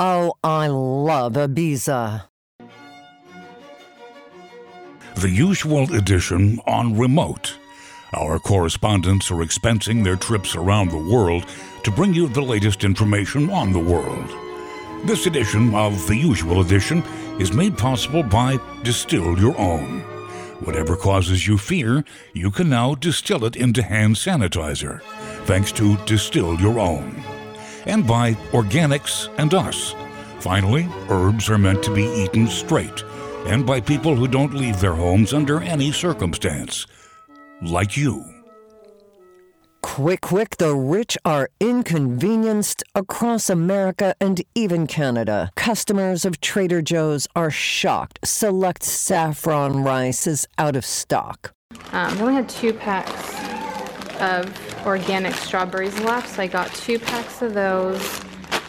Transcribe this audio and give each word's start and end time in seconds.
Oh, 0.00 0.34
I 0.44 0.68
love 0.68 1.32
Ibiza. 1.32 2.22
The 5.16 5.28
usual 5.28 5.92
edition 5.92 6.60
on 6.68 6.96
remote. 6.96 7.58
Our 8.12 8.38
correspondents 8.38 9.28
are 9.32 9.42
expensing 9.42 10.04
their 10.04 10.14
trips 10.14 10.54
around 10.54 10.90
the 10.92 11.12
world 11.12 11.46
to 11.82 11.90
bring 11.90 12.14
you 12.14 12.28
the 12.28 12.40
latest 12.40 12.84
information 12.84 13.50
on 13.50 13.72
the 13.72 13.80
world. 13.80 14.30
This 15.04 15.26
edition 15.26 15.74
of 15.74 16.06
The 16.06 16.16
Usual 16.16 16.60
Edition 16.60 17.02
is 17.40 17.52
made 17.52 17.76
possible 17.76 18.22
by 18.22 18.58
Distill 18.84 19.36
Your 19.36 19.58
Own. 19.58 20.02
Whatever 20.60 20.94
causes 20.94 21.48
you 21.48 21.58
fear, 21.58 22.04
you 22.34 22.52
can 22.52 22.68
now 22.68 22.94
distill 22.94 23.44
it 23.44 23.56
into 23.56 23.82
hand 23.82 24.14
sanitizer, 24.14 25.02
thanks 25.44 25.72
to 25.72 25.96
Distill 26.06 26.54
Your 26.60 26.78
Own. 26.78 27.20
And 27.88 28.06
by 28.06 28.34
Organics 28.52 29.28
and 29.38 29.52
Us. 29.54 29.94
Finally, 30.40 30.86
herbs 31.08 31.50
are 31.50 31.58
meant 31.58 31.82
to 31.82 31.94
be 31.94 32.04
eaten 32.04 32.46
straight, 32.46 33.02
and 33.46 33.66
by 33.66 33.80
people 33.80 34.14
who 34.14 34.28
don't 34.28 34.54
leave 34.54 34.78
their 34.78 34.94
homes 34.94 35.32
under 35.32 35.60
any 35.60 35.90
circumstance, 35.90 36.86
like 37.60 37.96
you. 37.96 38.24
Quick, 39.82 40.20
quick, 40.20 40.58
the 40.58 40.76
rich 40.76 41.18
are 41.24 41.48
inconvenienced 41.60 42.84
across 42.94 43.50
America 43.50 44.14
and 44.20 44.42
even 44.54 44.86
Canada. 44.86 45.50
Customers 45.56 46.24
of 46.24 46.40
Trader 46.40 46.82
Joe's 46.82 47.26
are 47.34 47.50
shocked. 47.50 48.20
Select 48.22 48.84
saffron 48.84 49.82
rice 49.82 50.26
is 50.26 50.46
out 50.56 50.76
of 50.76 50.84
stock. 50.84 51.52
Um, 51.92 52.14
we 52.16 52.20
only 52.20 52.34
had 52.34 52.48
two 52.48 52.74
packs 52.74 53.47
of 54.20 54.86
organic 54.86 55.34
strawberries 55.34 55.98
left, 56.00 56.28
so 56.28 56.42
I 56.42 56.46
got 56.46 56.72
two 56.74 56.98
packs 56.98 57.42
of 57.42 57.54
those. 57.54 58.00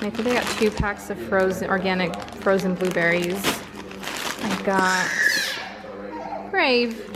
I 0.00 0.10
think 0.10 0.26
I 0.26 0.34
got 0.34 0.46
two 0.58 0.70
packs 0.70 1.10
of 1.10 1.18
frozen 1.18 1.70
organic 1.70 2.14
frozen 2.36 2.74
blueberries. 2.74 3.42
I 4.42 4.62
got 4.62 5.10
Brave. 6.50 7.13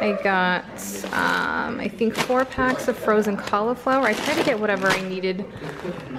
I 0.00 0.12
got, 0.22 0.64
um, 1.06 1.80
I 1.80 1.88
think, 1.88 2.14
four 2.14 2.44
packs 2.44 2.86
of 2.88 2.96
frozen 2.96 3.36
cauliflower. 3.36 4.06
I 4.06 4.12
tried 4.12 4.36
to 4.36 4.44
get 4.44 4.58
whatever 4.58 4.88
I 4.88 5.00
needed 5.08 5.44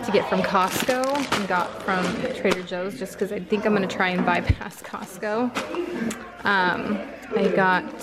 to 0.05 0.11
get 0.11 0.27
from 0.30 0.41
Costco 0.41 1.16
and 1.38 1.47
got 1.47 1.81
from 1.83 2.03
Trader 2.33 2.63
Joe's 2.63 3.00
just 3.00 3.13
because 3.13 3.31
I 3.31 3.39
think 3.39 3.66
I'm 3.66 3.73
going 3.75 3.88
to 3.88 3.95
try 3.95 4.09
and 4.09 4.25
bypass 4.25 4.81
Costco. 4.81 5.55
Um, 6.45 7.00
I 7.35 7.47
got 7.55 8.00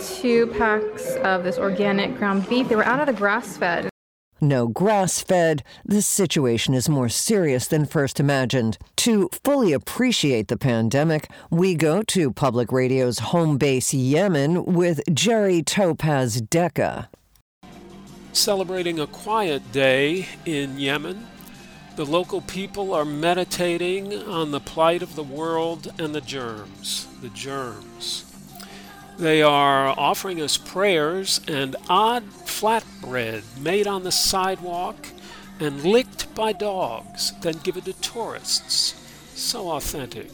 two 0.00 0.46
packs 0.58 1.16
of 1.16 1.44
this 1.44 1.58
organic 1.58 2.16
ground 2.16 2.48
beef. 2.48 2.68
They 2.68 2.76
were 2.76 2.84
out 2.84 3.00
of 3.00 3.06
the 3.06 3.12
grass 3.12 3.56
fed. 3.56 3.88
No 4.40 4.68
grass 4.68 5.20
fed, 5.20 5.64
the 5.84 6.00
situation 6.00 6.72
is 6.72 6.88
more 6.88 7.08
serious 7.08 7.66
than 7.66 7.86
first 7.86 8.20
imagined. 8.20 8.78
To 8.98 9.28
fully 9.44 9.72
appreciate 9.72 10.46
the 10.46 10.56
pandemic, 10.56 11.28
we 11.50 11.74
go 11.74 12.02
to 12.02 12.30
Public 12.30 12.70
Radio's 12.70 13.18
home 13.18 13.58
base, 13.58 13.92
Yemen, 13.92 14.64
with 14.64 15.00
Jerry 15.12 15.62
Topaz 15.62 16.40
Decca. 16.40 17.08
Celebrating 18.32 19.00
a 19.00 19.08
quiet 19.08 19.72
day 19.72 20.28
in 20.46 20.78
Yemen, 20.78 21.26
the 21.96 22.06
local 22.06 22.40
people 22.40 22.94
are 22.94 23.04
meditating 23.04 24.14
on 24.22 24.52
the 24.52 24.60
plight 24.60 25.02
of 25.02 25.16
the 25.16 25.24
world 25.24 25.92
and 25.98 26.14
the 26.14 26.20
germs. 26.20 27.08
The 27.22 27.28
germs. 27.30 28.24
They 29.18 29.42
are 29.42 29.88
offering 29.98 30.40
us 30.40 30.56
prayers 30.56 31.40
and 31.48 31.74
odd 31.88 32.22
flatbread 32.58 33.42
made 33.60 33.86
on 33.86 34.02
the 34.02 34.10
sidewalk 34.10 34.96
and 35.60 35.84
licked 35.84 36.34
by 36.34 36.52
dogs, 36.52 37.32
then 37.40 37.54
given 37.58 37.82
to 37.82 37.92
tourists. 37.94 38.94
So 39.34 39.70
authentic. 39.70 40.30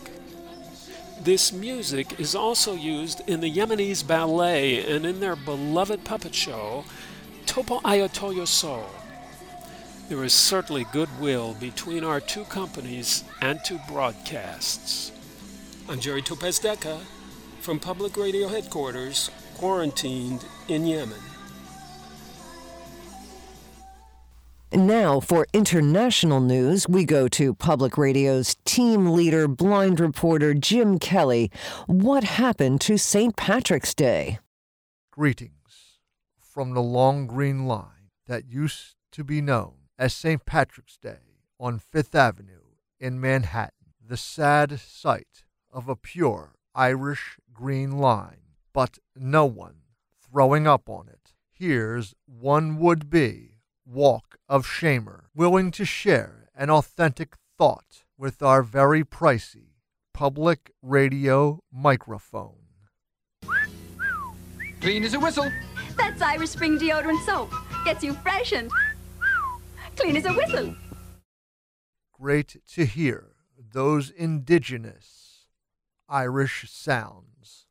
This 1.21 1.53
music 1.53 2.19
is 2.19 2.35
also 2.35 2.75
used 2.75 3.21
in 3.29 3.41
the 3.41 3.51
Yemenis 3.51 4.07
ballet 4.07 4.91
and 4.91 5.05
in 5.05 5.21
their 5.21 5.37
beloved 5.37 6.05
puppet 6.05 6.35
show, 6.35 6.85
Topo 7.45 7.81
Ayotoyo 7.81 8.49
So. 8.49 8.87
There 10.09 10.25
is 10.25 10.33
certainly 10.33 10.87
goodwill 10.93 11.55
between 11.55 12.05
our 12.05 12.21
two 12.21 12.45
companies 12.45 13.25
and 13.43 13.61
two 13.65 13.79
broadcasts. 13.87 15.13
I'm 15.91 16.01
Jerry 16.01 16.23
Topez 16.23 16.59
Decca 16.59 17.01
from 17.61 17.79
Public 17.79 18.17
Radio 18.17 18.49
Headquarters, 18.49 19.31
quarantined 19.57 20.45
in 20.69 20.87
Yemen. 20.87 21.34
Now, 24.75 25.21
for 25.21 25.47
international 25.53 26.41
news, 26.41 26.89
we 26.89 27.05
go 27.05 27.29
to 27.29 27.55
Public 27.55 27.97
Radio's 27.97 28.57
team 28.65 29.07
leader, 29.07 29.47
blind 29.47 30.01
reporter 30.01 30.53
Jim 30.53 30.99
Kelly. 30.99 31.53
What 31.87 32.25
happened 32.25 32.81
to 32.81 32.99
St. 32.99 33.37
Patrick's 33.37 33.95
Day? 33.95 34.41
Greetings 35.13 36.01
from 36.41 36.75
the 36.75 36.83
long 36.83 37.29
green 37.29 37.67
line 37.67 38.11
that 38.27 38.51
used 38.51 38.97
to 39.13 39.23
be 39.23 39.41
known 39.41 39.75
as 39.97 40.13
St. 40.13 40.45
Patrick's 40.45 40.97
Day 40.97 41.39
on 41.61 41.79
Fifth 41.79 42.17
Avenue 42.17 42.65
in 42.99 43.21
Manhattan, 43.21 43.93
the 44.05 44.17
sad 44.17 44.81
sight 44.81 45.45
of 45.73 45.89
a 45.89 45.95
pure 45.95 46.57
Irish 46.75 47.39
green 47.53 47.93
line, 47.93 48.57
but 48.73 48.99
no 49.15 49.47
one 49.47 49.83
throwing 50.21 50.67
up 50.67 50.89
on 50.89 51.07
it. 51.07 51.33
Here's 51.53 52.13
one 52.27 52.81
would 52.81 53.09
be 53.09 53.54
walk 53.87 54.39
of 54.49 54.67
shamer, 54.67 55.25
willing 55.35 55.71
to 55.73 55.85
share 55.85 56.51
an 56.55 56.71
authentic 56.71 57.35
thought 57.59 58.05
with 58.17 58.43
our 58.43 58.63
very 58.63 59.05
pricey 59.05 59.75
public 60.13 60.71
radio 60.83 61.61
microphone. 61.73 62.57
Clean 64.81 65.03
as 65.03 65.15
a 65.15 65.21
whistle. 65.21 65.51
That's 65.97 66.21
Irish 66.23 66.51
Spring 66.51 66.79
deodorant 66.79 67.25
soap. 67.25 67.53
Gets 67.85 68.05
you 68.05 68.15
fresh 68.15 68.53
and 68.53 68.71
clean 69.97 70.17
as 70.17 70.25
a 70.25 70.33
whistle. 70.33 70.75
Great 72.13 72.63
to 72.75 72.85
hear 72.85 73.33
those 73.73 74.11
indigenous 74.11 75.47
Irish 76.09 76.71
sounds. 76.71 77.67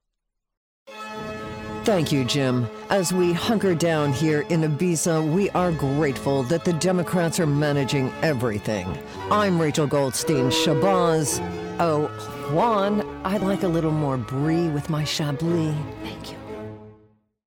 Thank 1.84 2.14
you, 2.14 2.24
Jim. 2.24 2.70
As 2.90 3.12
we 3.12 3.34
hunker 3.34 3.76
down 3.76 4.14
here 4.14 4.46
in 4.48 4.62
Ibiza, 4.62 5.34
we 5.34 5.50
are 5.50 5.74
grateful 5.74 6.44
that 6.44 6.64
the 6.64 6.72
Democrats 6.72 7.42
are 7.42 7.46
managing 7.46 8.10
everything. 8.22 8.98
I'm 9.30 9.60
Rachel 9.60 9.86
Goldstein 9.86 10.46
Shabazz. 10.46 11.42
Oh, 11.82 12.08
Juan, 12.54 13.02
I'd 13.26 13.42
like 13.42 13.64
a 13.64 13.68
little 13.68 13.92
more 13.92 14.16
brie 14.16 14.70
with 14.70 14.90
my 14.90 15.04
chablis. 15.04 15.76
Thank 16.04 16.32
you. 16.32 16.43